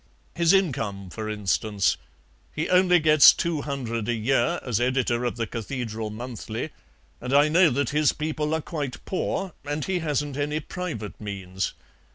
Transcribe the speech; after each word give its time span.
His 0.33 0.51
income, 0.51 1.11
for 1.11 1.29
instance: 1.29 1.95
he 2.51 2.67
only 2.69 2.97
gets 2.99 3.33
two 3.33 3.61
hundred 3.61 4.09
a 4.09 4.15
year 4.15 4.59
as 4.65 4.79
editor 4.79 5.23
of 5.25 5.35
the 5.35 5.45
CATHEDRAL 5.45 6.09
MONTHLY, 6.09 6.71
and 7.21 7.31
I 7.35 7.47
know 7.49 7.69
that 7.69 7.91
his 7.91 8.11
people 8.11 8.55
are 8.55 8.61
quite 8.61 9.05
poor, 9.05 9.53
and 9.63 9.85
he 9.85 9.99
hasn't 9.99 10.37
any 10.37 10.59
private 10.59 11.21
means. 11.21 11.73